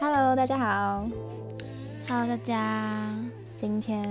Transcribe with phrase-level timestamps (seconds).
[0.00, 1.06] Hello，大家好。
[2.08, 3.14] Hello，大家。
[3.56, 4.08] 今天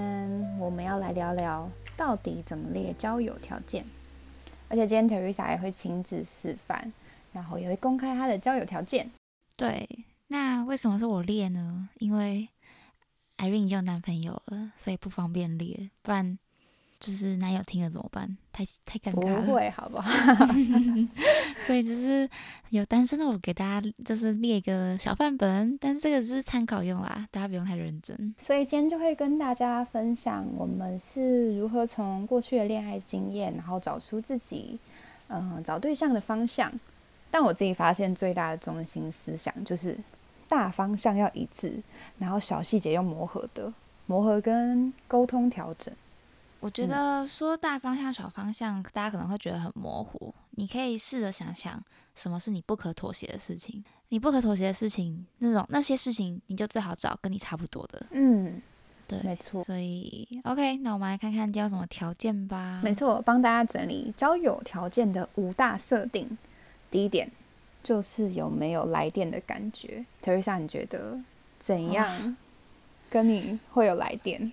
[0.60, 1.68] 我们要来聊聊
[1.98, 3.84] 到底怎么列交友条件，
[4.68, 6.94] 而且今天 Teresa 也会亲自示范，
[7.32, 9.10] 然后也会公开她的交友条件。
[9.57, 11.89] 对，那为什么是我列呢？
[11.98, 12.48] 因为
[13.38, 16.38] Irene 已经有男朋友了，所以不方便列，不然
[17.00, 18.38] 就是男友听了怎么办？
[18.52, 19.41] 太太尴尬了。
[19.44, 20.09] 会，好不好？
[21.66, 22.30] 所以就是
[22.70, 28.35] 有单身的我给大家就是列一个小范本，但是这个是参考用啦，大家不用太认真。
[28.38, 34.77] 所以今天就会跟大家分享我们是如何从过去的恋爱经验，然后找出自己
[35.29, 36.71] 嗯、呃找对象的方向。
[37.31, 39.95] 但我自己发现最大的中心思想就是
[40.48, 41.81] 大方向要一致，
[42.18, 43.71] 然后小细节要磨合的，
[44.07, 45.93] 磨合跟沟通调整。
[46.59, 50.34] 我觉得说大方向、小方向，大家可能会觉得很模糊。
[50.52, 51.82] 你可以试着想想，
[52.15, 53.84] 什么是你不可妥协的事情。
[54.10, 58.05] 你不可妥协的事情，那种那些事情，你就最好找跟你差不多的。
[58.12, 58.62] 嗯，
[59.07, 59.63] 对，没错。
[59.63, 62.82] 所以，OK，那我们来看看交什么条件吧。
[62.84, 66.38] 没错，帮大家整理交友条件的五大设定。
[66.91, 67.31] 第一点
[67.84, 70.03] 就是有没有来电的感觉。
[70.22, 71.18] Teresa，你觉得
[71.59, 72.35] 怎样
[73.09, 74.52] 跟你会有来电？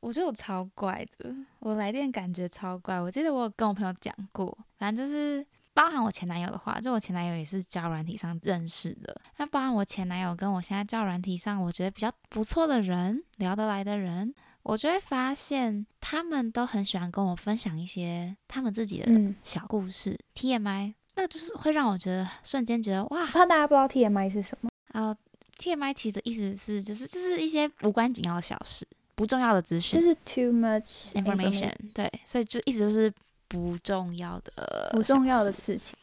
[0.00, 3.00] 我觉得我超怪的，我来电感觉超怪。
[3.00, 9.20] 我记得我有跟我朋友讲过，反正就是包含我前男友的话，就我前男友也是交友软体上认识的。
[9.36, 24.70] 那包含我前男友跟我现在交友软体上，我觉得比较不错的人，聊得来的人，我就会发现他们都很喜欢跟我分享一些他们自己的嗯，小故事、TMI，那就是会让我觉得瞬间觉得哇，怕大家不知道 TMI 是什么。
[24.92, 25.14] 然后
[25.58, 28.86] TMI 其实的意思是，就是就是一些无关紧要的小事，
[29.18, 30.00] 不重要的资讯。
[30.00, 33.12] 就是 too much information，对，所以就一直都是
[33.48, 35.96] 不重要的、不重要的事，情。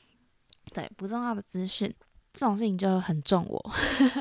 [0.74, 1.92] 对，不重要的资讯，
[2.34, 3.72] 这种事情就很重我。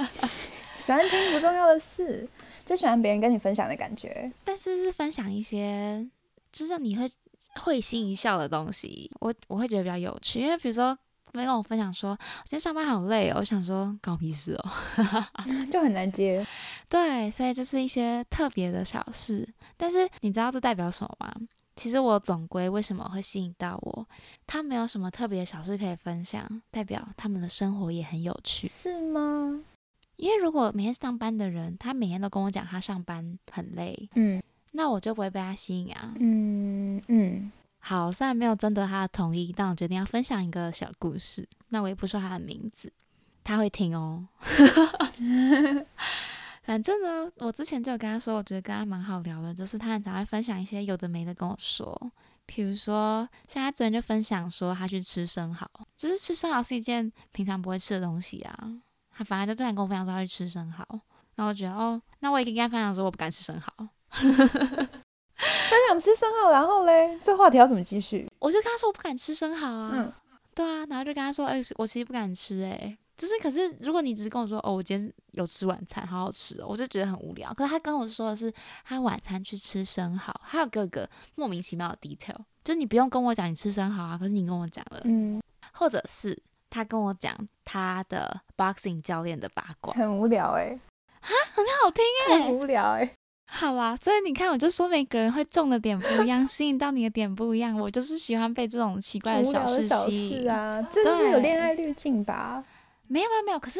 [0.78, 2.28] 喜欢听不重要的事，
[2.64, 4.30] 就喜欢别人跟你分享的感觉。
[4.44, 6.08] 但是是分享一些，
[6.52, 7.10] 就是你会
[7.62, 10.40] 会心一笑的东西，我我会觉得比较有趣。
[10.40, 10.98] 因为比如说，没
[11.42, 14.70] 跟我分享说，我今天上班好累哦，我想说，搞屁事哦。
[15.72, 16.46] 就很难接。
[16.88, 19.48] 对，所以就是一些特别的小事。
[19.76, 21.34] 但是你知道这代表什么吗？
[21.76, 24.06] 其实我总归为什么会吸引到我，
[24.46, 28.68] 他没有什么特别的小事可以分享，代表他们的生活也很有趣。
[28.68, 29.60] 是吗？
[30.16, 34.40] 因为如果每天上班的人，他每天都跟我讲他上班很累，嗯
[34.70, 36.14] 那我就不会被他吸引啊。
[36.20, 37.50] 嗯嗯，
[37.86, 41.46] 好，虽然没有征得他的同意，但我决定要分享一个小故事。
[41.68, 42.90] 那我也不说他的名字，
[43.44, 44.26] 他会听哦。
[46.64, 52.10] 反正呢，我之前就有跟他说，我觉得跟他蛮好聊的，就是他很常会分享一些有的没的跟我说。
[52.46, 58.66] 比如说，像他昨天就分享说他去吃生蚝，就是吃生蚝是一件平常不会吃的东西啊。
[59.10, 60.82] 他反而就突然跟我分享说他去吃生蚝，
[61.34, 63.88] 然后我觉得哦，那我也可以跟他分享说我不敢吃生蚝。
[65.70, 68.30] 分享吃生蚝，然后嘞，这话题要怎么继续？
[68.38, 70.12] 我就跟他说我不敢吃生蚝啊，嗯。
[70.54, 77.52] 对啊，然后就跟他说，哎、我其实不敢吃、哎，就是可是如果你只是跟我说，哦，我今天有吃晚餐，好好吃哦，我就觉得很无聊。
[77.52, 78.52] 可是他跟我说的是，
[78.84, 85.42] 他晚餐去吃生蚝，还有各个莫名其妙的 detail，就是你不用跟我讲你吃生蚝啊，可是你跟我讲了，嗯，
[85.72, 86.40] 或者是
[86.70, 90.78] 他跟我讲他的 boxing 教练的八卦，很无聊哎、
[91.20, 93.12] 啊很好听哎、很无聊哎、
[93.46, 97.78] 好啦，所以你看，我就说每个人会中的点不一样，吸引到你的点不一样。
[97.78, 100.42] 我就是喜欢被这种奇怪的小事吸引。
[100.42, 102.64] 事啊，这就是有恋爱滤镜吧？
[103.06, 103.78] 没有没有没有，可是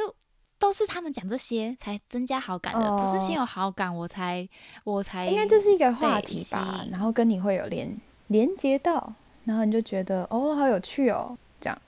[0.59, 4.49] 都是他们讲这些才增加好感的，不是哦先有好感我才
[4.85, 9.13] 我才应该就是一个话题吧，然后跟你会有连连接到，
[9.45, 11.79] 然后你就觉得哦，好有趣哦，这样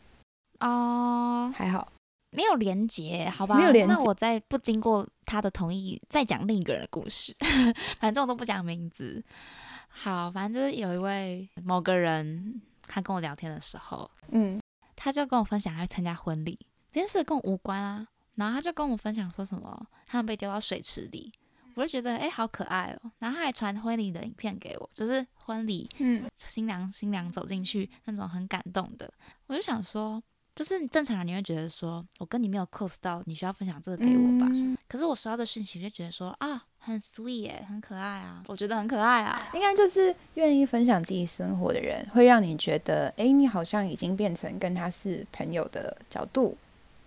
[0.60, 1.86] 哦、还好。
[2.36, 3.56] 没有连结，好吧？
[3.56, 7.34] 没有连结那我再不经过他的同意，再讲另一个人的故事，
[7.98, 9.24] 反正我都不讲名字。
[9.88, 14.60] 好，反正就是有一位某个人，他跟我聊天的时候，嗯，
[14.94, 16.58] 他就跟我分享他去参加婚礼，
[16.92, 18.06] 这件事跟我无关啊。
[18.34, 21.32] 然后他就跟我分享说什么他们被丢到水池里，
[21.74, 23.10] 我就觉得哎、诶好可爱哦。
[23.18, 29.10] 然后他还传婚礼的影片给我，就是婚礼嗯，新娘新娘走进去那种很感动的。
[29.46, 30.22] 我就想说，
[30.56, 34.48] 就是正常人你会觉得说我跟你没有 close 到，你需要分享这个给我吧？
[34.50, 39.50] 嗯可是我收到这讯息，我就觉得说啊，很 sweet 耶，很可爱啊，我觉得很可爱啊。
[39.52, 46.56] 应该就是愿意分享自己生活的人，会让你觉得，哎，你好像已经变成跟他是朋友的角度，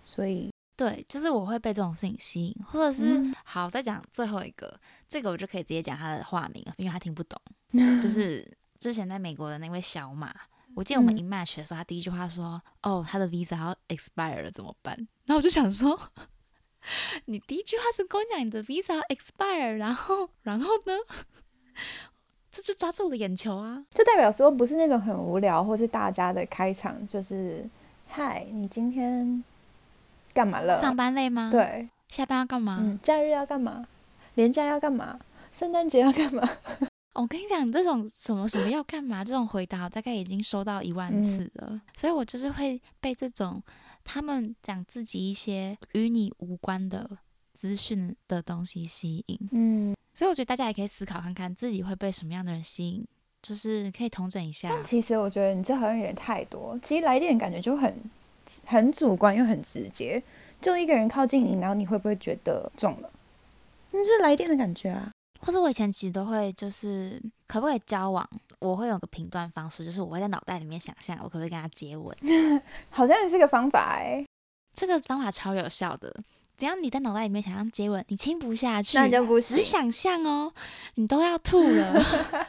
[0.04, 7.40] 所以，对，就是我会被这种事情吸引，或者是、嗯好再讲最后一个，这个我就可以直接讲他的化名了，因为他听不懂。
[8.02, 8.46] 就是
[8.78, 10.34] 之前在美国的那位小马，
[10.76, 14.96] 我记得我们嗯一 match 的时候，他第一句话说：“哦，他的 visa 要 expire 了，怎么办？”
[15.26, 15.98] 然后我就想说，
[17.26, 20.92] 你第一句话是跟我讲你的 visa 要 expire，然后然后呢，
[22.50, 23.84] 这就抓住我的眼球啊！
[23.92, 27.64] 就代表说不是那种很无聊或是大家的开场，就是
[28.08, 29.42] 嗨，你今天
[30.32, 30.80] 干嘛了？
[30.80, 32.78] 上班累吗？，对，下班要干嘛？
[32.80, 33.86] 嗯，假日要干嘛？
[34.34, 35.18] 年假要干嘛？
[35.52, 36.48] 圣诞节要干嘛？
[37.14, 43.62] 我跟你讲，这种什么什么要干嘛这种回答，我大概已经收到一万嗯次了，所以我就是会被这种
[44.04, 47.18] 他们讲自己一些与你无关的
[47.52, 49.38] 资讯的东西吸引。
[49.50, 53.04] 嗯，所以我觉得大家也可以思考看看，自己会被什么样的人吸引，
[53.42, 54.68] 就是可以统整一下。
[54.68, 56.78] 但其实我觉得你这好像有点太多。
[56.80, 57.94] 其实来电感觉就很
[58.64, 60.22] 很主观又很直接，
[60.60, 63.10] 就一个人靠近你，然后你会不会觉得中了？
[63.90, 65.10] 那是来电的感觉啊。
[65.40, 68.28] 或者我以前其实都会，就是可不可以交往，
[68.58, 72.16] 我会有个评断方式，就是我会在脑袋里面想象我可不可以跟他接吻。
[72.90, 74.24] 好像也是个方法哎、
[74.74, 76.14] 这个方法超有效的，
[76.56, 79.54] 只要你在脑袋里面想象接吻，你亲不下去，那就不是。
[79.54, 80.52] 只是想象哦，
[80.94, 82.48] 你都要吐了。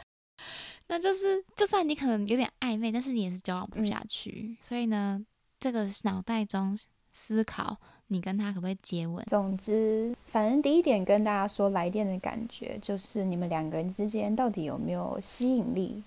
[0.88, 4.54] 那就是，就算你可能有点暧昧，但是你也是交往不下去。
[4.60, 5.18] 所以呢，
[5.58, 6.76] 这个脑袋中
[7.14, 7.74] 思考，
[8.12, 9.24] 你跟他可不可以接吻？
[9.26, 16.02] 总之，反正第一点跟大家说来电的感觉，就是你们两个人之间到底有没有吸引力，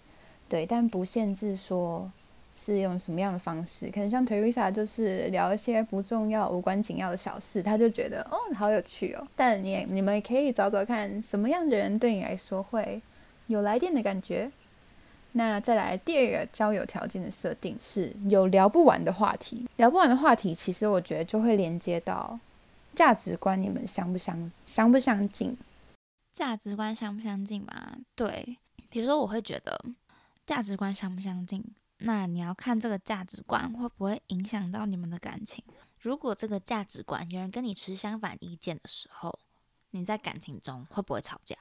[0.47, 2.09] 对，但不限制说
[2.53, 9.27] 是用什么样的方式，可能像 Teresa 就是聊一些不重要、无关紧要的小事，他就觉得哦好有趣哦。
[9.35, 13.01] 但你你们也可以找找看，什么样的人对你来说会
[13.47, 14.49] 有来电的感觉。
[15.37, 22.39] 那再来第二个交友条件的设定是有聊不完的话题，聊不完的话题，其实我觉得就会连接到
[22.93, 25.57] 价值观，你们相不相相不相近？
[26.31, 27.97] 价值观相不相近嘛？
[28.15, 28.57] 对，
[28.89, 29.77] 比如说我会觉得
[30.45, 31.61] 价值观相不相近，
[31.97, 35.61] 那你要看这个价值观会不会影响到你们的感情。
[35.99, 39.37] 如果这个价值观有人跟你持相反意见的时候，
[39.91, 41.57] 你在感情中会不会吵架？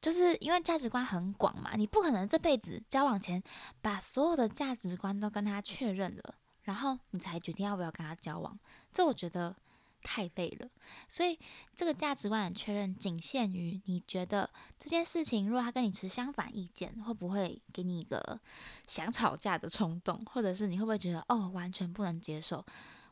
[0.00, 3.42] 就是因为价值观很广嘛，你不可能这辈子交往前
[3.80, 8.58] 把所有的价值观都跟他确认了，然后你才决定要不要跟他交往。
[8.92, 9.56] 这我觉得
[10.02, 10.68] 太累了。
[11.08, 11.38] 所以
[11.74, 14.48] 这个价值观的确认仅限于你觉得
[14.78, 18.38] 这件事情，如果他跟你持相反意见，会不会给你一个
[18.86, 22.64] 想吵架的冲动，或者是你会不会觉得哦完全不能接受，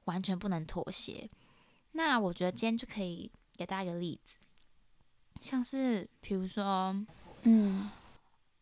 [0.04, 1.28] 完全不能妥协？
[1.92, 4.36] 那我觉得今天就可以给大家一个例子，
[5.44, 6.96] 像是比如说，
[7.42, 7.90] 嗯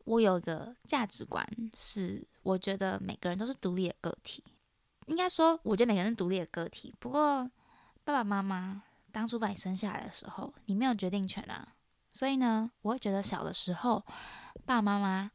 [0.04, 4.42] 我有一个价值观是，我觉得每个人都是独立的个体。
[5.06, 6.92] 应该说，我觉得每个人是独立的个体。
[6.98, 7.48] 不过，
[8.02, 8.82] 爸爸妈妈
[9.12, 11.76] 当初把你生下来的时候，你没有决定权啊。
[12.10, 14.04] 所以呢，我会觉得小的时候，
[14.66, 15.30] 爸爸妈妈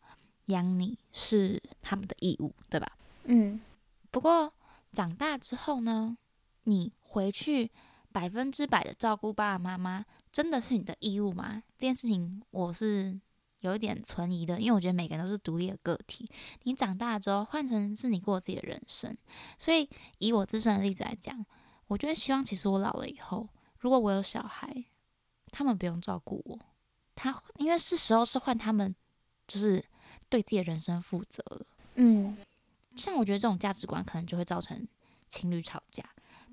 [0.47, 2.91] 养你是他们的义务，对吧？
[3.23, 3.61] 嗯
[4.11, 4.51] 不过
[4.91, 6.17] 长大之后呢，
[6.63, 7.71] 你回去
[8.17, 11.61] 百分之百的照顾爸爸妈妈，真的是你的义务吗？
[11.77, 13.15] 这件事情我是
[13.59, 16.27] 有一点存疑的，因为我觉得每个人都是独立的个体。
[16.63, 19.15] 你长大之后，换成是你过自己的人生，
[19.59, 19.87] 所以
[20.17, 21.45] 以我自身的例子来讲，
[21.85, 23.47] 我就会希望，其实我老了以后，
[23.77, 24.85] 如果我有小孩，
[25.51, 26.59] 他们不用照顾我，
[27.13, 28.95] 他因为是时候是换他们，
[29.47, 29.85] 就是
[30.27, 31.67] 对自己的人生负责了。
[31.93, 32.35] 嗯
[32.95, 34.87] 像我觉得这种价值观可能就会造成
[35.27, 36.03] 情侣吵架。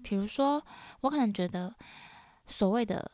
[0.05, 0.63] 比如说，
[1.01, 1.75] 我可能觉得
[2.47, 3.11] 所谓的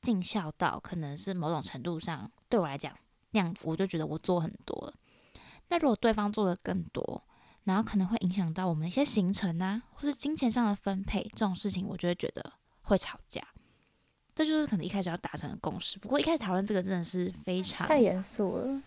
[0.00, 2.96] 尽孝道，可能是某种程度上对我来讲，
[3.32, 4.94] 那样我就觉得我做很多了。
[5.68, 7.24] 那如果对方做的更多，
[7.64, 12.52] 然后可能会影响到我们一些行程啊，或是金钱上的分配这种事情，我就会觉得
[12.82, 13.42] 会吵架。
[14.34, 15.98] 这就是可能一开始要达成的共识。
[15.98, 18.82] 不过一开始讨论这个真的是非常太严肃了。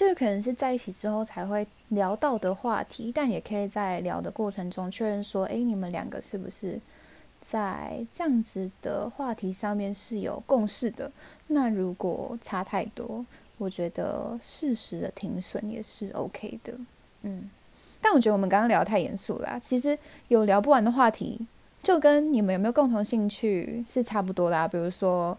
[0.00, 6.80] 这个可能是在一起之后才会聊到的话题，但也可以在聊的过程中确认说，诶，你们两个是不是
[7.42, 11.12] 在这样子的话题上面是有共识的？
[11.48, 13.26] 那如果差太多，
[13.58, 16.72] 我觉得适时的停损也是 OK 的。
[17.20, 17.50] 嗯，
[18.00, 21.38] 但我觉得我们刚刚聊得太严肃了啊、其实有聊不完的话题，
[21.82, 24.68] 就跟你们有没有共同兴趣是差不多的。
[24.68, 25.36] 比如说，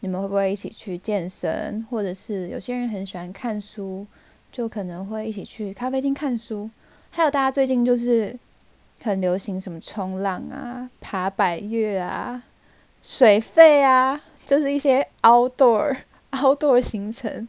[0.00, 4.06] 你们会不会一起去健身，或者是有些人很喜欢看书，
[4.50, 6.70] 就可能会一起去咖啡厅看书。
[7.10, 8.38] 还有大家最近就是
[9.02, 12.42] 很流行什么冲浪啊、爬百越啊、
[13.02, 15.96] 水费啊，就是一些 outdoor
[16.32, 17.48] outdoor 行程。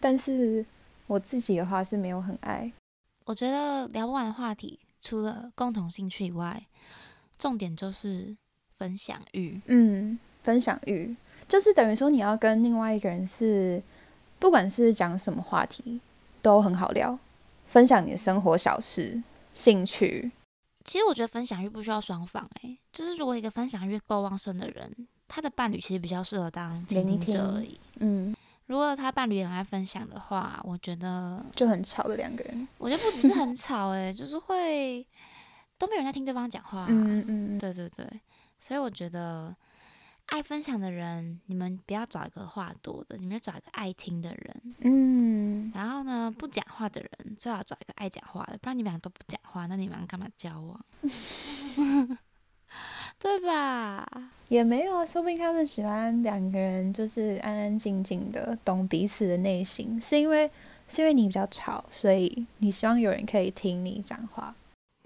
[0.00, 0.64] 但是
[1.06, 2.72] 我自己的话是没有很爱。
[3.26, 6.66] 我觉得聊不完的话题，除了共同兴趣以外，
[7.38, 8.36] 重点就是
[8.76, 9.60] 分享欲。
[9.66, 11.14] 嗯，分享欲
[11.48, 13.82] 就是等于说你要跟另外一个人是，
[14.38, 16.00] 不管是讲什么话题
[16.40, 17.18] 都很好聊，
[17.66, 19.22] 分享你的生活小事、
[19.52, 20.32] 兴趣。
[20.84, 24.90] 其实我觉得分享欲不需要双方，诶，就是如果一个分享欲够旺盛的人，
[25.28, 27.78] 他的伴侣其实比较适合当倾听者而已。
[28.00, 28.34] 嗯，
[28.66, 32.66] 如果他伴侣也很爱分享的话，我觉得就很吵的两个人。
[32.78, 35.06] 我觉得不只是很吵，诶， 就是会
[35.78, 36.86] 都没有人在听对方讲话。
[36.88, 38.04] 嗯嗯，对对对，
[38.58, 39.54] 所以我觉得。
[40.26, 44.62] 爱分享的人，你们不要找一个话多的，你们要找一个爱听的人。
[44.80, 50.84] 嗯，然后呢，不讲话的人最好找一个爱讲话的，不然你们俩都不讲话，那你们俩干嘛交往？
[53.18, 54.08] 对吧？
[54.48, 60.50] 也没有啊，说不定他们喜欢两个人就是安安静静的，懂彼此的内心，是因为
[60.88, 64.54] 是因为你比较吵，所以你希望有人可以听你讲话。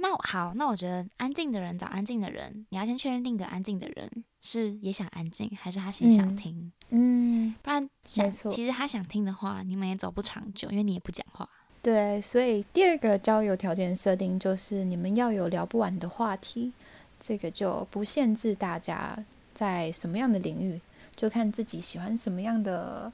[0.06, 4.08] 那好，那我觉得安静的人找安静的人，你要先确认另一个安静的人
[4.40, 6.70] 是也想安静，还是他其实想听。
[6.90, 7.82] 嗯，不然
[8.14, 11.48] 没错，其实他想听的话，你们也走不长久，因为你也不讲话。
[11.82, 16.70] 对，所以第二个交友条件设定就是你们要有聊不完的话题，
[17.18, 19.18] 这个就不限制大家
[19.52, 20.80] 在什么样的领域，
[21.16, 23.12] 就看自己喜欢什么样的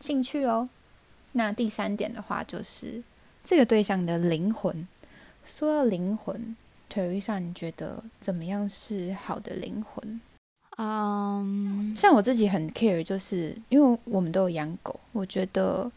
[0.00, 0.66] 兴趣喽。
[1.32, 3.02] 那第三点的话就是
[3.44, 4.88] 这个对象的灵魂。
[5.44, 6.56] 说到灵魂
[6.90, 10.20] ，Teresa，你觉得怎么样是好的灵魂？
[10.78, 15.90] 嗯，像我自己很 care，就是因为我们都有养狗，我觉得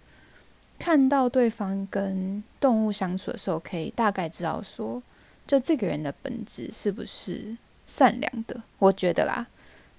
[0.77, 5.01] 看到对方跟动物相处的时候，可以大概知道说，
[5.47, 8.61] 就这个人的本质是不是善良的。
[8.79, 9.47] 我觉得啦，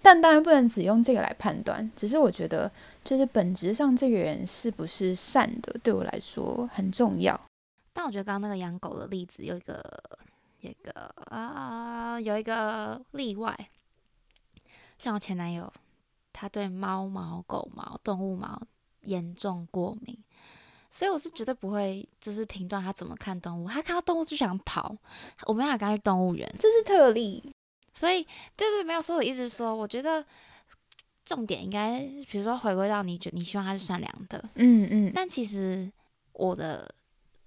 [0.03, 2.71] 但当然不能只用这个来判断，只是我觉得，
[3.03, 7.41] 就是本质上这个人是不是善的，对我来说很重要。
[7.97, 9.83] 但我觉得刚刚那个养狗的例子有一个，
[10.61, 10.93] 有一个
[11.31, 13.59] 啊，有一个例外。
[14.99, 15.73] 像我前男友，
[16.31, 18.61] 他对猫毛、狗毛、动物毛
[19.01, 20.15] 严重过敏，
[20.91, 23.67] 所以我是绝对不会就是评断他怎么看动物。
[23.67, 24.95] 他看到动物就想跑，
[25.47, 27.51] 我没办法跟他去动物园，这是特例。
[27.95, 28.23] 所以
[28.55, 30.23] 对对没有说，我一直说，我觉得
[31.25, 32.01] 重点应该，
[32.31, 35.13] 比如说回归到你觉你希望他是善良的，嗯嗯。
[35.15, 35.91] 但其实
[36.35, 36.95] 我的。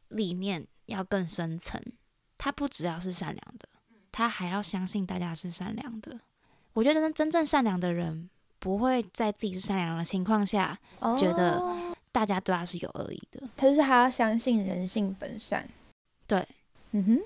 [0.09, 1.81] 理念要更深层，
[2.37, 3.67] 他不只要是善良的，
[4.11, 6.19] 他还要相信大家是善良的。
[6.73, 10.77] 我觉得真真正善良的人，不会在自己是善良的情况下，
[11.17, 11.63] 觉得
[12.11, 13.49] 大家对他是有恶意的。
[13.57, 15.67] 可是他要相信人性本善。
[16.27, 16.47] 对，
[16.91, 17.19] 嗯哼。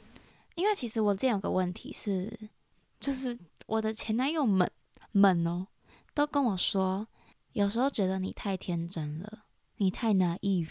[0.56, 2.32] 因为其实我之前有个问题是，
[3.00, 3.36] 就是
[3.66, 4.70] 我的前男友们
[5.12, 5.66] 们哦，
[6.14, 7.08] 都跟我说，
[7.54, 9.46] 有时候觉得你太天真了，
[9.78, 10.70] 你太 naive。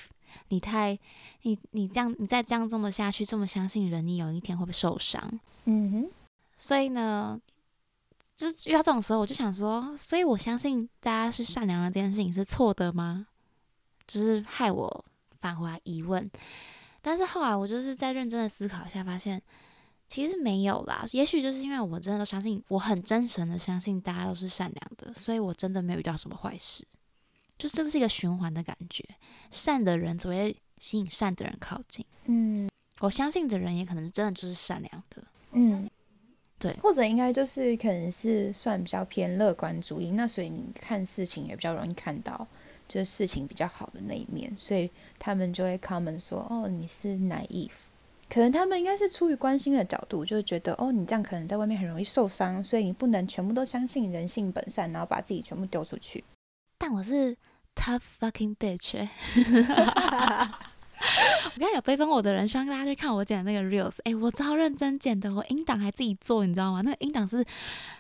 [0.48, 0.98] 你太，
[1.42, 5.40] 你你这样，你再这样这么下去，这么相信人，你有一天会不会受伤？
[5.64, 6.10] 嗯哼。
[6.56, 7.40] 所以呢，
[8.36, 13.26] 就是遇到这种时候，我就想说，所以我相信大家是善良的这件事情是错的吗？
[14.06, 15.04] 就是害我
[15.40, 16.30] 返回来疑问。
[17.00, 19.42] 但是后来我就是在认真的思考一下，发现
[20.06, 21.04] 其实没有啦。
[21.12, 26.86] 也许就是因为我真的都相信，我很真诚的相信大家都是善良的，所以我真的没有遇到什么坏事。
[27.62, 29.04] 就这是一个循环的感觉，
[29.52, 32.04] 善的人只会吸引善的人靠近。
[32.24, 35.22] 嗯，我相信的人也可能是真的就是善良的。
[35.52, 35.88] 嗯，
[36.58, 42.44] 对，或者应该就是可能是算比较偏乐观主义，那所以你看事情也比较容易看到
[42.88, 44.90] 就是事情比较好的那一面，所以
[45.20, 47.70] 他们就会 comment 说：“哦，你是 naive。”
[48.28, 56.24] 可能他们应该是出于关心的角度，就是觉得哦，你这样可能在外面很容易受伤，所以你不能全部都相信人性本善，然后把自己全部丢出去。
[56.76, 57.36] 但我是。
[57.74, 59.08] Tough fucking bitch！
[61.54, 63.98] 我刚才有追踪我的人，希望大家去看我剪的那个 reels。
[64.04, 66.80] 哎，我超认真剪的，我音档还自己做，你知道吗？
[66.82, 67.44] 那个音档是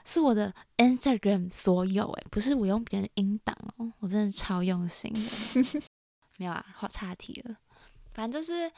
[0.04, 5.82] 是我的 Instagram 所有，哎，不是我用别人音档哦，我真的超用心的。
[6.38, 7.56] 没有啊，好岔题了。
[8.14, 8.70] 反正就是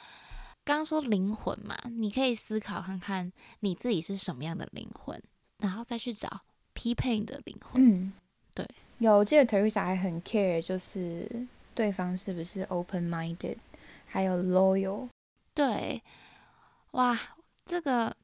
[0.64, 5.22] 刚刚说灵魂嘛，你可以思考看看你自己是什么样的灵魂，
[5.58, 6.40] 然后再去找
[6.72, 7.82] 匹配你的灵魂。
[7.84, 8.12] 嗯，
[8.54, 8.66] 对。
[8.98, 11.28] 有，我记得 Teresa 还很 care，就是
[11.74, 13.56] 对方是不是 open-minded，
[14.06, 15.08] 还有 loyal。
[15.52, 16.02] 对，
[16.92, 17.18] 哇，
[17.66, 18.16] 这个，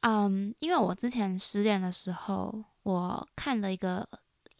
[0.00, 4.08] 嗯，因为我之前失恋的时候，我看了一个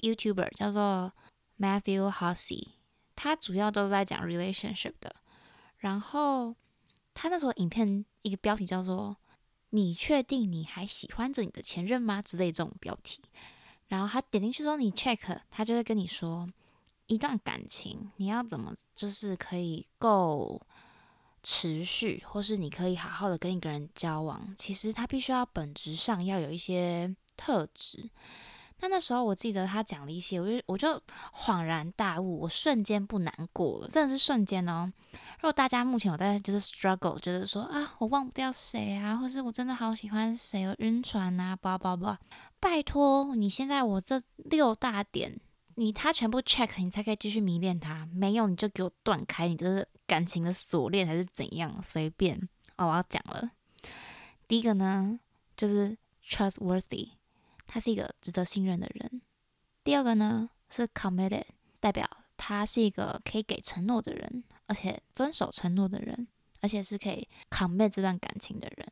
[0.01, 1.13] YouTuber 叫做
[1.59, 2.69] Matthew Hussey，
[3.17, 5.17] 他主要都是在讲 relationship 的。
[5.79, 6.55] 然后
[7.15, 9.17] 他那时候影片一个标题叫做
[9.71, 13.23] “你确定你还喜欢着你的前任吗”之类这种标题。
[13.93, 16.49] 然后他点进去之后，你 check，他就会跟你说，
[17.09, 20.59] 一段感情你要怎么就是可以够
[21.43, 28.09] 持续，或是你可以好好的跟一个人交往，其实他必须要本质上要有一些特质。
[28.83, 34.93] 那那时候我记得他讲了一些，我就我就恍然大悟，我瞬间不难过了，真的是瞬间哦。
[35.37, 42.19] 如果大家目前有在就是 struggle，觉得说啊我忘不掉谁啊，或是我真的好喜欢谁，我晕船啊，叭叭叭，
[42.59, 45.39] 拜托你现在我这六大点，
[45.77, 52.37] 你他全部 check，你才可以继续迷恋他，没有你就给我断开你的感情的锁链还是怎样，随便
[52.79, 52.89] 哦。
[52.89, 53.49] 我要讲了，
[54.49, 55.21] 第一个呢
[55.57, 55.97] 就是
[56.29, 57.11] trustworthy。
[57.73, 59.23] 他是一个值得信任的人。
[59.83, 61.45] 第二个呢是 committed，
[61.81, 66.29] 代表他是一个可以给承诺的人，而且遵守承诺的人，
[66.61, 68.87] 而且是可以 commit 这段感情的人。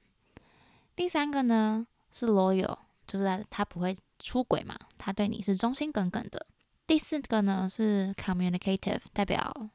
[0.97, 6.47] 第三个呢是 loyal，就是他不会出轨嘛，他对你是忠心耿耿的。
[6.87, 9.71] 第四个呢是 communicative，代表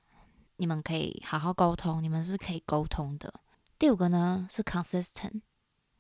[0.56, 3.32] 你们可以好好沟通，你们是可以沟通的。
[3.78, 5.42] 第五个呢是 consistent，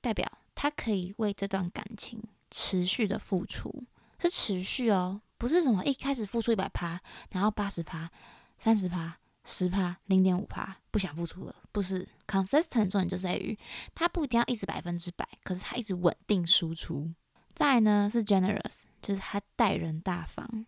[0.01, 2.23] 代表他可以为这段感情。
[2.57, 3.83] 持续的付出
[4.17, 6.97] 是持续哦，不是什么一开始付出一百趴，
[7.31, 8.09] 然后八十趴、
[8.57, 13.59] 三十趴、十趴、零点五趴不想付出了，不是 consistent 重点就在于
[13.93, 17.11] 他不一定要一直百分之百，可是他一直稳定输出。
[17.53, 20.65] 再呢是 generous，就是他待人大方。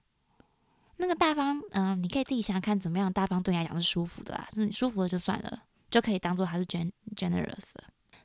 [0.98, 7.72] 那个大方，嗯，你可以自己想想看，怎么样大方对你来讲是舒服的啦，就是你舒服了就算了，就可以当做他是 gen generous。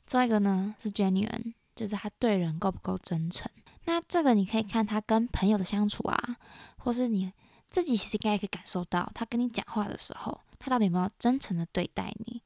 [0.05, 1.53] 最后一个呢是 genuine。
[1.75, 3.49] 就是他对人够不够真诚？
[3.85, 6.37] 那这个你可以看他跟朋友的相处啊，
[6.77, 7.31] 或是你
[7.69, 12.41] 自己其实应该可以感受到，他跟你讲话的时候，他到底有没有真诚的对待你？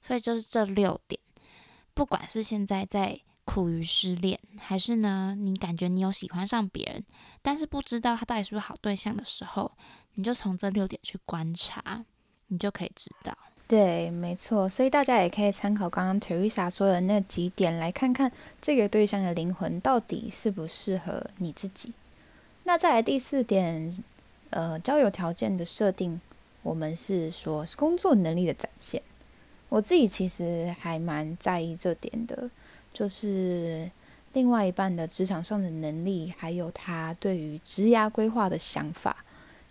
[0.00, 1.20] 所以就是这六点，
[1.92, 7.04] 不管是现在在苦于失恋，还是呢你感觉你有喜欢上别人，
[7.42, 9.72] 但是不知道他到底是不是好对象的时候，
[10.14, 12.04] 你就从这六点去观察，
[12.46, 13.36] 你就可以知道。
[13.68, 18.32] 对，没错，所以大家也可以参考刚刚 Teresa 说的那几点，来看看
[18.62, 21.92] 这个对象的灵魂到底适不适合你自己。
[22.64, 24.02] 那再来第四点，
[24.48, 26.18] 呃，交友条件的设定，
[26.62, 29.02] 我们是说工作能力的展现。
[29.68, 32.48] 我自己其实还蛮在意这点的，
[32.94, 33.90] 就是
[34.32, 39.14] 另外一半的职场上的能力，还有他对于职涯规划的想法，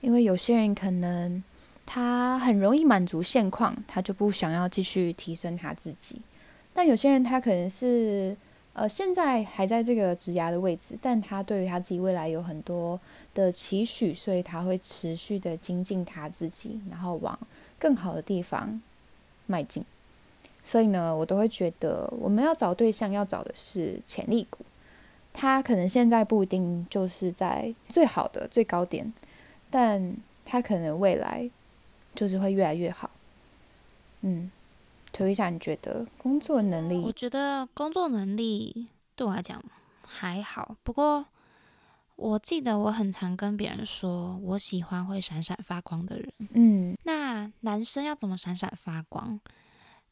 [0.02, 1.44] 因为有些人可能。
[1.90, 6.22] 他很容易满足现况，他就不想要继续提升他自己。
[6.74, 8.36] 但有些人他可能是
[8.74, 13.00] 呃现在还在这个职涯的位置，但他对于他自己未来有很多
[13.34, 17.40] 的期许，所以他会持续的精进他自己，然后往
[17.80, 18.80] 更好的地方
[19.46, 19.84] 迈进。
[20.62, 24.60] 所以呢，我都会觉得我们要找对象要找的是潜力股。
[25.34, 29.14] 他可能现在不一定就是在最好的最高点，
[29.70, 31.50] 但他可能未来。
[32.18, 33.08] 就是会越来越好，
[34.22, 34.50] 嗯，
[35.14, 36.98] 涂一下，你觉得工作能力？
[37.06, 39.64] 我觉得工作能力对我来讲
[40.02, 41.24] 还好，不过
[42.16, 46.34] 我记得我很常跟别人说，我喜欢会闪闪发光的人。
[46.54, 49.40] 嗯，那男生要怎么闪闪发光？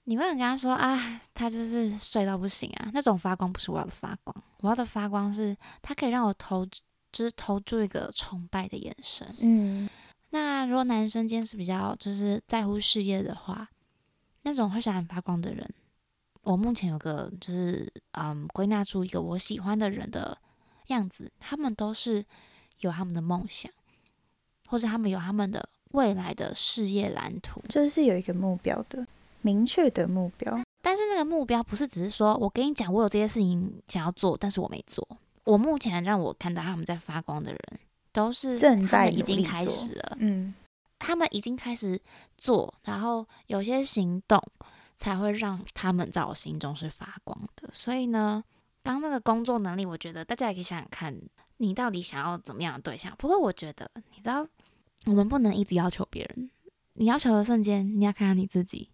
[0.04, 6.64] 你会跟他说啊，他就是帅到不行啊，那种发光不是我要的发光，我要的发光是他可以让我投，
[7.12, 9.28] 就是投注一个崇拜的眼神。
[9.42, 9.90] 嗯。
[10.36, 13.70] 那如果男生今天是比较就是在乎事业的话，
[14.42, 15.66] 那种会闪闪发光的人，
[16.42, 20.38] 我目前有个就是嗯归纳出一个我喜欢的人的
[20.88, 22.22] 样子，他们都是
[22.82, 23.72] 有他们的梦想，
[24.68, 29.08] 或者他们有他们的未来的事业蓝图，就是有一个目标的
[29.42, 30.60] 明确的目标。
[30.82, 35.08] 但是那个目标不是只是说我跟你讲我有这些事情想要做，但是我没做。
[35.46, 37.60] 我目前让我看到他们在发光的人。
[38.16, 40.56] 都是正在已经开始了，嗯，
[40.98, 42.00] 他们已经开始
[42.38, 44.42] 做，然后有些行动
[44.96, 47.70] 才会让他们在我心中是发光的。
[47.74, 48.42] 所以呢，
[48.82, 51.14] 刚那个工作能力，我觉得大家也可以想想看，
[51.58, 53.14] 你到底想要怎么样的对象。
[53.18, 54.48] 不过我觉得，你知道，
[55.08, 56.50] 我们不能一直要求别人，
[56.94, 58.90] 你要求的瞬间，你要看看你自己，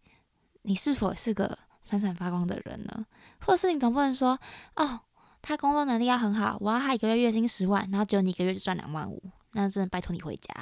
[0.63, 3.05] 你是否是个闪闪发光的人呢？
[3.45, 4.39] 或者是你总不能说，
[4.75, 5.01] 哦。
[5.41, 9.21] 他工作能力要很好，我要他一个月月薪十万，然后只有你一个月就赚两万五，
[9.54, 10.54] 那真的拜托你回家。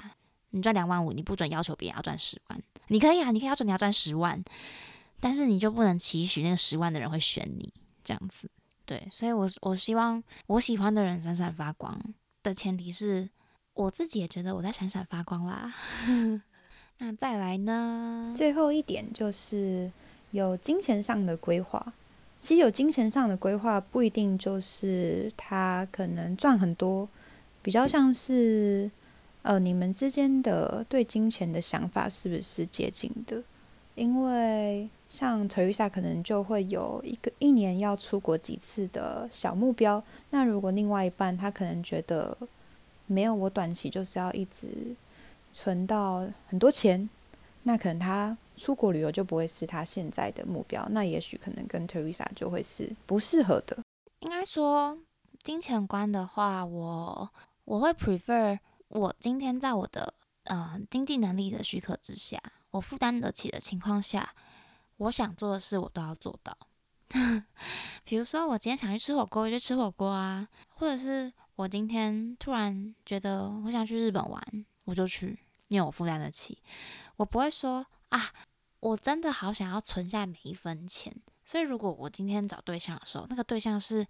[0.51, 2.59] 你赚两万五，你不准要求别人要赚十万。
[2.87, 4.43] 你可以啊，你可以要求你要赚十万，
[5.19, 7.71] 但是你就不能期许那个十万的人会选你
[8.03, 8.49] 这样子。
[8.85, 12.01] 对，所以我我希望我喜欢的人闪闪发光
[12.41, 13.29] 的前提是
[13.75, 15.71] 我自己也觉得我在闪闪发光啦。
[16.97, 18.33] 那再来呢？
[18.35, 19.91] 最后一点就是
[20.31, 21.93] 有金钱上的规划。
[22.39, 27.07] 其实有金钱上的规划，不一定就是他可能赚很多，
[27.61, 28.89] 比较像是，
[29.41, 33.43] 呃，你们之间的对金钱的想法是不是接近的？
[33.95, 42.37] 因为像 Teresa 可能就会有一个一年要出国几次的小目标，那如果另外一半他可能觉得
[43.07, 44.95] 没有，我短期就是要一直
[45.51, 47.09] 存到很多钱，
[47.63, 53.81] 那可能他出国旅游就不会是他现在的目标，那也许可能跟 Teresa 就会是不适合的。
[54.19, 54.97] 应该说，
[55.41, 57.29] 金钱观的话，我
[57.63, 62.41] 我会 prefer 我今天在我的呃经济能力的许可之下，
[62.71, 64.35] 我负担得起的情况下，
[64.97, 66.57] 我想做的事我都要做到。
[68.03, 76.57] 比如说，我今天想去吃火锅，就吃火锅啊；或者是我今天突然觉得我想去日本玩，我就去，因为我负担得起。
[77.15, 78.31] 我不会说啊，
[78.79, 81.15] 我真的好想要存下每一分钱。
[81.43, 84.05] 所以，如果我今天找对象的时候，那个对象是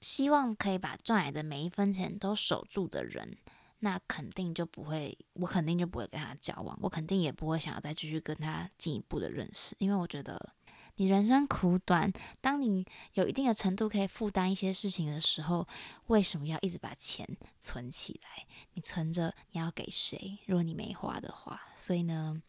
[0.00, 3.36] 希望可以把赚来的每一分钱都守住的人，
[3.80, 10.54] 那肯定就不会，我肯定就不会跟他交往，我肯定也不会想要再继续跟他进一步的认识，因为我觉得。
[11.00, 15.64] 你人生苦短，当你有一定的程度可以负担一些事情的时候，
[16.08, 17.24] 为什么要一直把钱
[17.60, 18.48] 存起来？
[18.72, 20.40] 你存着，你要给谁？
[20.46, 22.42] 如果你没花的话，所以呢，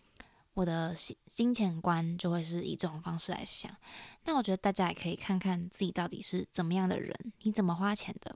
[0.59, 3.73] 我的金金钱观就会是以这种方式来想。
[4.25, 8.35] 那我觉得大家也可以看看自己到底是怎么样的人，你怎么花钱的？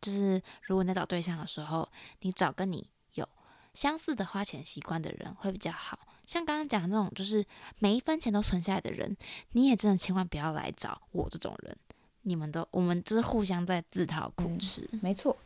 [0.00, 1.86] 就是如果你在找对象的时候，
[2.20, 3.28] 你找跟你有
[3.74, 5.98] 相似的花钱习惯的人会比较好。
[6.26, 7.44] 像刚刚讲的那种，就是
[7.80, 9.14] 每一分钱都存下来的人，
[9.50, 11.76] 你也真的千万不要来找我这种人。
[12.22, 15.36] 你们都，我们就是互相在自讨苦吃，没错。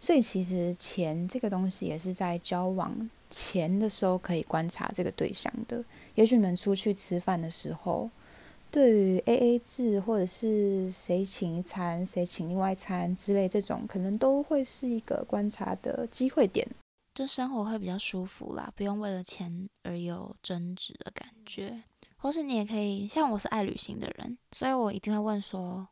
[0.00, 5.82] 所以其实钱这个东西也是在交往钱的时候可以观察这个对象的。
[6.14, 8.08] 也许你们出去吃饭的时候，
[8.70, 16.64] 对于 A A 制或者是谁请一餐谁请另外一餐之类这种，可能都会是一个观察的机会点。
[17.12, 21.82] 就生活会比较舒服啦，不用为了钱而有争执的感觉。
[22.16, 25.86] 或是你也可以，像我是爱旅行的人，所以我一定会问说：“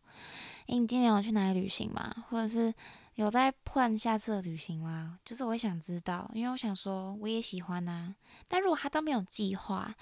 [0.66, 2.24] 诶，你今年有去哪里旅行吗？
[2.30, 2.72] 或者是
[3.14, 8.14] 有在 plan 下次的旅行吗？”就是我会想知道，因为我想说我也喜欢呐。
[8.48, 9.94] 但如果他都没有计划，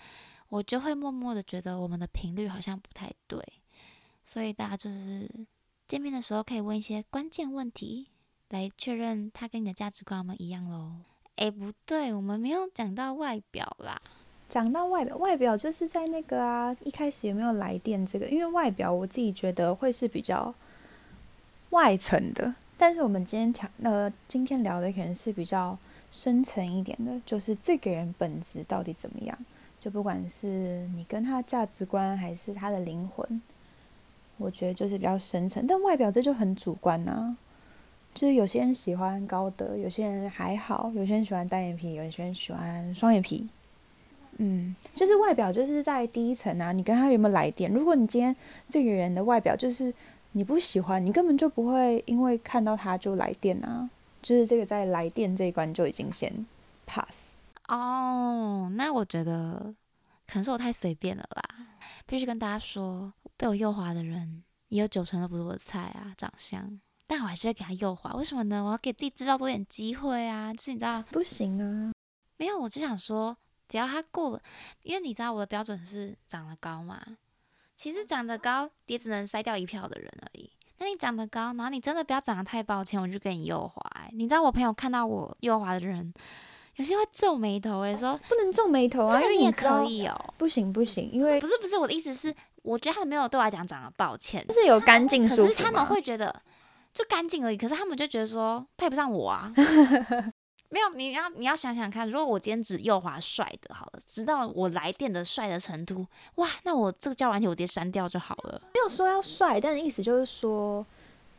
[0.48, 3.40] 我就会默默的觉得我们的频率好像不太对。
[4.24, 5.28] 所以大家就是
[5.88, 8.06] 见面的时候可以问一些关键问题，
[8.50, 10.92] 来确认他跟你的价值观有没有一样喽。
[11.36, 14.00] 哎，不对，我们没有讲到外表啦。
[14.48, 18.26] 讲到外表，外表就是在那个啊，一开始有没有来电这个？
[18.28, 20.52] 因为外表我自己觉得会是比较
[21.70, 25.76] 外层的，但是我们今天调呃，今天聊的可能是比较
[26.10, 29.38] 深层一点的，就是这个人本质到底怎么样？
[29.78, 33.42] 就不管是你跟他价值观，还是他的灵魂，
[34.38, 35.66] 我觉得就是比较深层。
[35.66, 37.36] 但外表这就很主观呐。
[38.14, 43.46] 就是有些人喜欢高的，有些人还好，有些人喜欢单眼皮，有些人喜欢双眼皮。
[44.38, 47.70] 嗯，就是外表就是在第一层啊，你跟他有没有来电？
[47.70, 48.34] 如果你今天
[48.70, 49.92] 这个人的外表就是
[50.32, 53.90] 你不喜欢，你根本就不会因为看到他就来电啊。
[54.22, 56.46] 就是这个在来电这一关就已经先
[56.86, 57.34] pass。
[57.68, 59.74] 哦，那我觉得
[60.26, 61.66] 可能是我太随便了啦。
[62.06, 66.80] 必须跟大家说，被我诱惑的人也有九成都不是我的菜啊，长相。
[67.06, 68.62] 但我还是会给他诱惑，为什么呢？
[68.62, 70.52] 我要给自己制造多点机会啊！
[70.54, 71.92] 就是你知道，不行啊，
[72.36, 73.36] 没有，我就想说，
[73.68, 74.42] 只要他过了，
[74.82, 77.00] 因为你知道我的标准是长得高嘛。
[77.80, 80.50] 其实长得高也只能筛掉一票的人而已。
[80.76, 83.80] 那你长得高，然后你真的不要长得太抱歉，我就给你诱惑。
[84.12, 86.12] 你知道我朋友看到我右滑的人，
[86.76, 90.34] 有些会皱眉头，诶，说不能皱眉头啊，因为你也可以哦。
[90.36, 96.42] 不行不行，因为不是不是我的意思是，我觉得他们没有对我来讲长得抱歉，是有干净舒服，可是他们会觉得。
[96.92, 99.52] 就干净而已，可是他们就觉得说配不上我啊。
[100.72, 106.06] 没有，你要你要想想看，如果我今天只右滑帅的，好了，直到我来电的帅的程度，
[106.36, 108.62] 哇，那我这个交完题我直接删掉就好了。
[108.72, 110.86] 没有说要帅，但是意思就是说，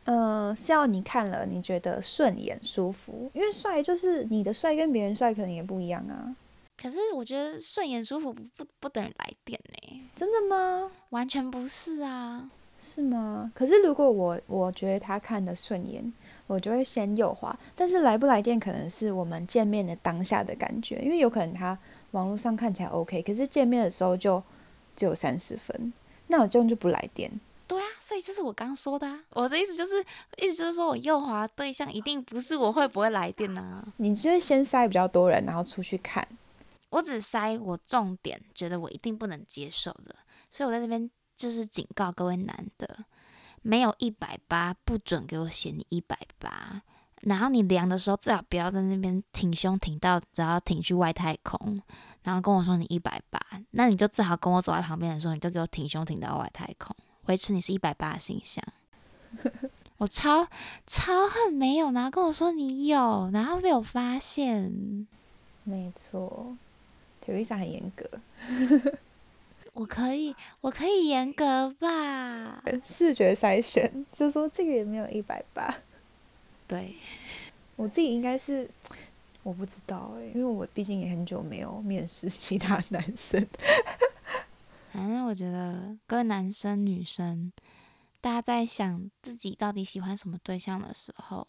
[0.04, 6.36] 呃，是要你看了你觉得顺眼舒服，因为帅就是你的帅跟别人帅可能也不一样啊。
[6.76, 10.02] 可是我觉得顺眼舒服不不不等于来电呢？
[10.14, 10.90] 真的吗？
[11.08, 12.50] 完全不是啊。
[12.78, 13.52] 是吗？
[13.54, 16.12] 可是如果我我觉得他看的顺眼，
[16.46, 17.58] 我就会先右滑。
[17.74, 21.76] 但是来不来电，可能是我们见面的当下的感觉，因为有可能他
[22.12, 24.42] 网络上看起来 OK，可是见面的时候就
[24.94, 25.92] 只有三十分，
[26.26, 27.30] 那我这样就不来电。
[27.66, 30.04] 对啊，所以就是我刚说的，啊，我的意思就是，
[30.38, 33.84] 意思就是说我右滑对象一定不是我会不会来电呢？
[33.96, 36.26] 你就会先筛比较多人，然后出去看。
[36.90, 40.14] 我只筛我重点觉得我一定不能接受的，
[40.50, 41.10] 所以我在这边。
[41.34, 42.86] 就是警告各位男的，
[43.62, 46.82] 没有一百八不准给我写你一百八，
[47.22, 51.80] 然后你量的时候最好不要在那边挺胸挺到，只要挺去外太空，
[52.22, 56.94] 然后跟我说你一百八，那你就最好跟我走在旁边的时候，你就给我挺胸挺到外太空，
[57.26, 58.64] 维持你是一百八的形象。
[59.98, 60.44] 我超
[60.84, 65.06] 超恨没有，然后跟我说你有，然后被我发现。
[65.62, 66.56] 没错
[67.24, 68.04] ，Teresa 很严格。
[69.72, 72.62] 我可以，我可以严格吧？
[72.84, 75.74] 视觉筛选， 就说这个也没有一百八。
[76.68, 76.94] 对，
[77.76, 78.68] 我自己应该是，
[79.42, 83.46] 我不知道哎，因为我毕竟也很久没有面试其他男生。
[84.92, 87.50] 反正我觉得各位男生女生，
[88.20, 91.46] 大家在想自己到底喜欢什么对象的时候，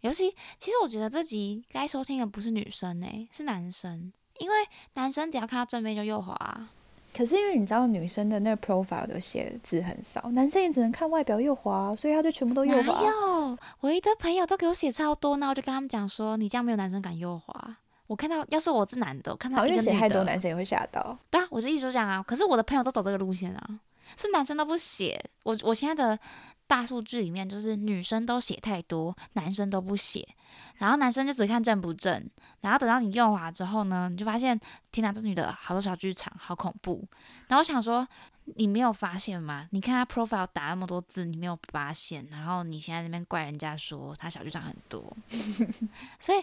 [0.00, 4.56] 尤其其实我觉得这集该收听的不是女生哎，是男生，因为
[4.94, 6.70] 男生只要看到正面就右滑。
[7.14, 13.02] 可是因为你知道女生的那个 profile 都写字很少，男生也只能看外表右滑，所以他就全部都右滑。
[13.02, 17.76] 有，我一堆朋友都给我写超多，那我就跟他们讲说，你这样没有男生敢右滑。
[18.06, 21.16] 我看到，要是我是男的，我看到一个写太多，男生也会吓到。
[21.30, 22.22] 对啊，我是一直讲啊。
[22.22, 23.80] 可是我的朋友都走这个路线啊，
[24.16, 25.22] 是男生都不写。
[25.44, 26.18] 我我现在的
[26.72, 30.26] 大数据里面，就是女生都写太多，男生都不写。
[30.78, 32.26] 然后男生就只看正不正，
[32.62, 34.58] 然后等到你用完之后呢，你就发现
[34.90, 37.06] 天哪，这女的好多小剧场，好恐怖。
[37.48, 38.08] 然后我想说，
[38.56, 39.68] 你没有发现吗？
[39.72, 45.14] 你看她 profile 打那么多字，你没有发现，然后你现在那边怪人家说他小剧场很多，
[46.18, 46.42] 所以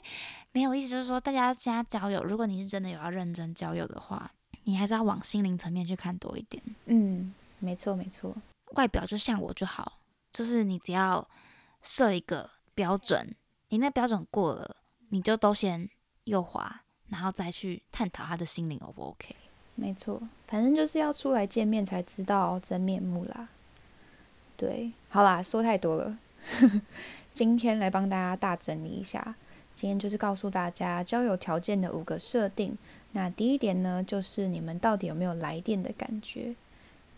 [0.51, 0.89] 没有意思。
[0.89, 4.31] 就是说，大家现在交友，如果你是真的有要认真交友的话，
[4.65, 6.61] 你还是要往心灵层面去看多一点。
[6.85, 8.35] 嗯，没错没错，
[8.75, 9.98] 外表就像我就好，
[10.31, 11.27] 就是你只要
[11.81, 13.35] 设一个标准。
[13.69, 14.77] 你那标准过了，
[15.09, 15.87] 你就都先
[16.23, 19.35] 右滑，然后再去探讨他的心灵 O 不 OK？
[19.75, 23.47] 没错，反正就是要出来见面才知道真面目啦。
[24.57, 26.17] 对，好啦，说太多了，
[27.33, 29.35] 今天来帮大家大整理一下。
[29.73, 32.77] 今天就是告诉大家交友条件的五个设定。
[33.11, 36.55] 那第一点呢，就是你们到底有没有来电的感觉？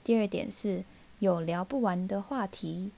[0.03, 0.83] 第二点是
[1.19, 2.91] 有聊不完的话题。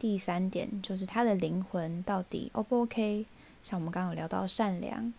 [0.00, 3.26] 第三点就是他的灵魂到底 O 不 OK？
[3.62, 5.12] 像我们刚刚有聊到善良，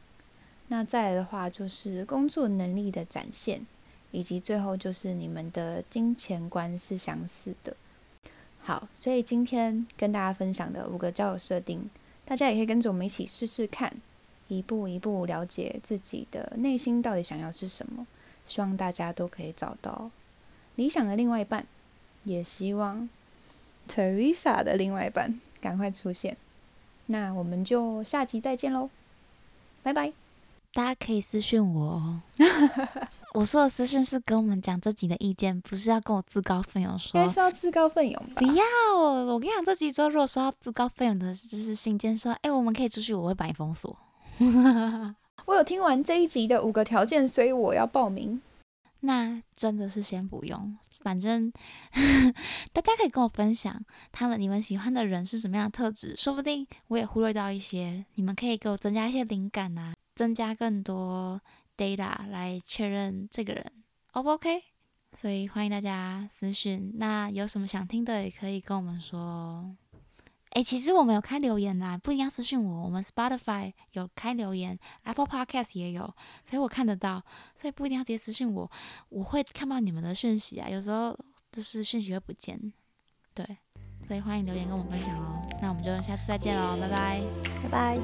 [0.69, 3.63] 那再来的话就是工作能力的展现，
[4.09, 7.75] 以及最后就是你们的金钱观是相似的。
[8.63, 11.87] 好，所以今天跟大家分享的五个交友设定，
[12.25, 13.95] 大家也可以跟着我们一起试试看，
[14.47, 18.07] 一步一步了解自己的内心到底想要是什么。
[18.47, 20.09] 希望大家都可以找到
[20.75, 21.67] 理想的另外一半，
[22.23, 23.07] 也希望。
[23.91, 26.37] Teresa 的另外一半，赶快出现！
[27.07, 28.89] 那我们就下集再见喽，
[29.83, 30.13] 拜拜！
[30.73, 32.21] 大家可以私信我哦。
[33.33, 37.19] 我说的私信是跟我们讲这集的意见，不是要跟我自告奋勇说。
[37.19, 38.41] 应该是要自告奋勇吧？
[38.41, 38.63] 不要！
[38.95, 43.97] 我跟你讲，这集之后如果说要自告奋勇的，就是信件说，哎，我们可以出去，我会把你封锁。
[45.45, 48.41] 我有听完这一集的五个条件，所以我要报名。
[49.01, 50.77] 那真的是先不用。
[51.01, 51.51] 反正
[52.71, 61.41] 大家可以跟我分享，他们你们喜欢的人是什么样的特质，说不定我也忽略到一些，你们可以给我增加一些灵感啊，增加更多
[61.75, 63.71] data 来确认这个人
[64.13, 64.63] O 不 OK？
[65.13, 69.75] 所以欢迎大家私讯，那有什么想听的也可以跟我们说。
[70.51, 72.83] 哎，其实我们有开留言啦，不一定要私信我。
[72.83, 76.01] 我们 Spotify 有开留言，Apple Podcast 也有，
[76.43, 77.23] 所以我看得到，
[77.55, 78.69] 所以不一定要直接私信我，
[79.07, 80.69] 我会看到你们的讯息啊。
[80.69, 81.17] 有时候
[81.53, 82.73] 就是讯息会不见，
[83.33, 83.45] 对，
[84.05, 85.41] 所以欢迎留言跟我分享哦。
[85.61, 87.21] 那我们就下次再见喽，拜拜，
[87.63, 87.97] 拜拜。